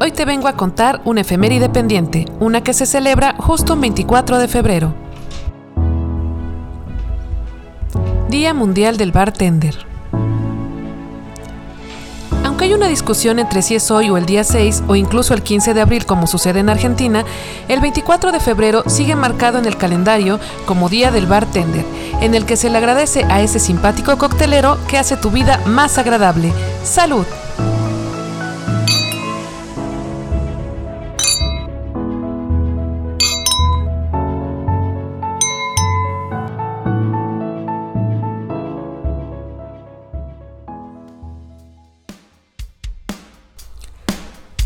[0.00, 4.38] Hoy te vengo a contar una efeméride pendiente, una que se celebra justo un 24
[4.38, 4.94] de febrero.
[8.28, 9.74] Día Mundial del Bartender.
[12.44, 15.42] Aunque hay una discusión entre si es hoy o el día 6 o incluso el
[15.42, 17.24] 15 de abril como sucede en Argentina,
[17.66, 21.84] el 24 de febrero sigue marcado en el calendario como Día del Bartender,
[22.20, 25.98] en el que se le agradece a ese simpático coctelero que hace tu vida más
[25.98, 26.52] agradable.
[26.84, 27.26] ¡Salud!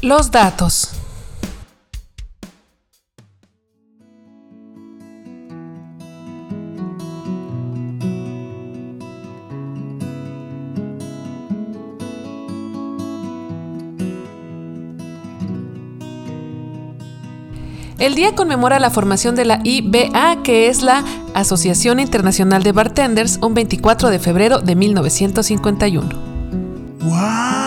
[0.02, 0.90] Los datos.
[18.00, 23.38] El día conmemora la formación de la IBA, que es la Asociación Internacional de Bartenders,
[23.40, 26.08] un 24 de febrero de 1951.
[27.02, 27.61] ¡Wow!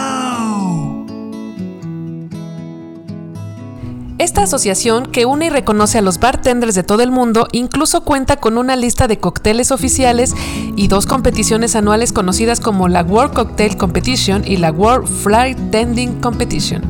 [4.36, 8.36] Esta asociación, que une y reconoce a los bartenders de todo el mundo, incluso cuenta
[8.36, 10.34] con una lista de cócteles oficiales
[10.76, 16.20] y dos competiciones anuales conocidas como la World Cocktail Competition y la World Flight Tending
[16.20, 16.82] Competition.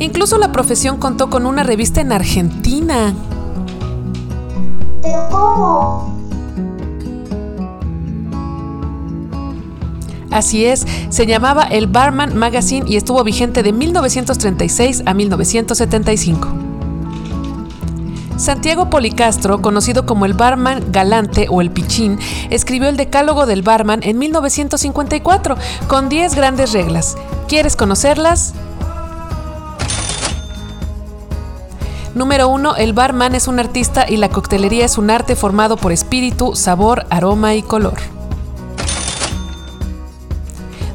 [0.00, 3.14] Incluso la profesión contó con una revista en Argentina.
[5.02, 6.13] ¿Pero cómo?
[10.34, 16.48] Así es, se llamaba el Barman Magazine y estuvo vigente de 1936 a 1975.
[18.36, 22.18] Santiago Policastro, conocido como el barman galante o el pichín,
[22.50, 25.56] escribió el Decálogo del Barman en 1954
[25.86, 27.16] con 10 grandes reglas.
[27.46, 28.54] ¿Quieres conocerlas?
[32.16, 32.74] Número 1.
[32.74, 37.06] El barman es un artista y la coctelería es un arte formado por espíritu, sabor,
[37.10, 37.94] aroma y color.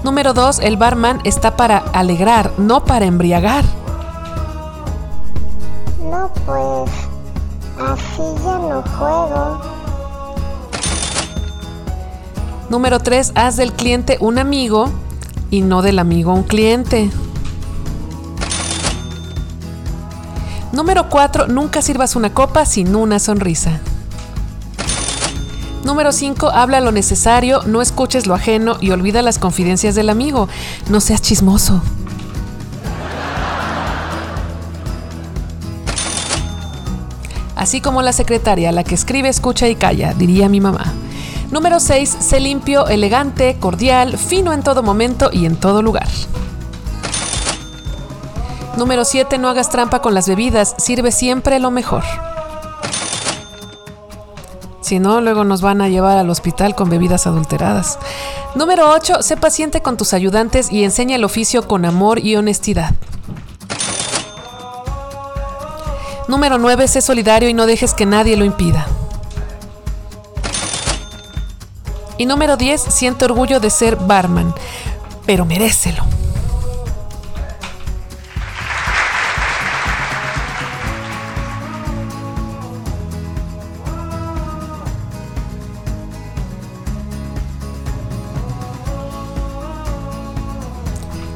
[0.04, 0.60] Número 2.
[0.60, 3.66] El barman está para alegrar, no para embriagar.
[6.10, 6.92] No, pues
[7.78, 9.62] así ya no juego.
[12.70, 13.34] Número 3.
[13.36, 14.90] Haz del cliente un amigo
[15.52, 17.10] y no del amigo un cliente.
[20.72, 21.48] Número 4.
[21.48, 23.82] Nunca sirvas una copa sin una sonrisa.
[25.84, 26.50] Número 5.
[26.50, 30.50] Habla lo necesario, no escuches lo ajeno y olvida las confidencias del amigo.
[30.90, 31.82] No seas chismoso.
[37.56, 40.94] Así como la secretaria, la que escribe, escucha y calla, diría mi mamá.
[41.52, 42.18] Número 6.
[42.20, 46.08] Sé limpio, elegante, cordial, fino en todo momento y en todo lugar.
[48.78, 49.38] Número 7.
[49.40, 52.04] No hagas trampa con las bebidas, sirve siempre lo mejor.
[54.90, 58.00] Si no, luego nos van a llevar al hospital con bebidas adulteradas.
[58.56, 59.22] Número 8.
[59.22, 62.96] Sé paciente con tus ayudantes y enseña el oficio con amor y honestidad.
[66.28, 66.88] Número 9.
[66.88, 68.88] Sé solidario y no dejes que nadie lo impida.
[72.18, 72.82] Y número 10.
[72.82, 74.56] Siento orgullo de ser barman,
[75.28, 76.04] pero merécelo.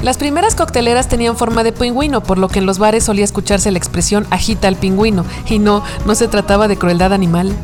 [0.04, 3.72] Las primeras cocteleras tenían forma de pingüino, por lo que en los bares solía escucharse
[3.72, 7.56] la expresión agita al pingüino, y no, no se trataba de crueldad animal.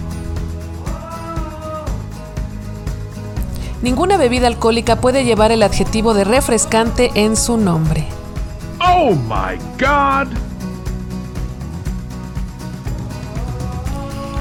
[3.81, 8.07] Ninguna bebida alcohólica puede llevar el adjetivo de refrescante en su nombre.
[8.79, 10.48] Oh my god.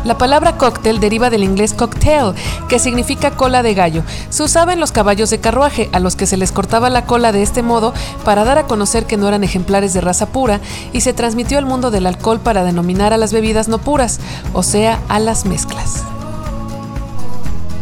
[0.05, 2.35] La palabra cóctel deriva del inglés cocktail,
[2.69, 4.03] que significa cola de gallo.
[4.31, 7.33] Se usaba en los caballos de carruaje, a los que se les cortaba la cola
[7.33, 7.93] de este modo
[8.25, 10.61] para dar a conocer que no eran ejemplares de raza pura,
[10.93, 14.21] y se transmitió al mundo del alcohol para denominar a las bebidas no puras,
[14.53, 16.05] o sea, a las mezclas.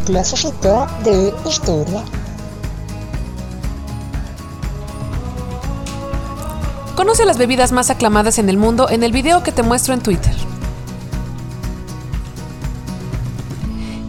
[0.06, 2.02] Clasecita de historia.
[6.94, 10.00] Conoce las bebidas más aclamadas en el mundo en el video que te muestro en
[10.00, 10.45] Twitter.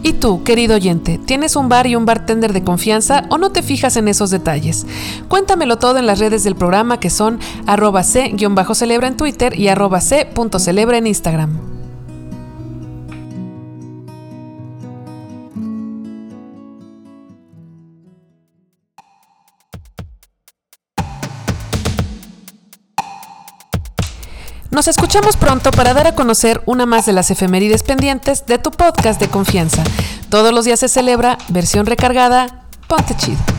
[0.08, 3.62] ¿Y tú, querido oyente, tienes un bar y un bartender de confianza o no te
[3.62, 4.86] fijas en esos detalles?
[5.28, 10.00] Cuéntamelo todo en las redes del programa que son arroba c-celebra en Twitter y arroba
[10.00, 11.77] c.celebra en Instagram.
[24.78, 28.70] Nos escuchamos pronto para dar a conocer una más de las efemérides pendientes de tu
[28.70, 29.82] podcast de confianza.
[30.30, 33.57] Todos los días se celebra, versión recargada, ponte chido.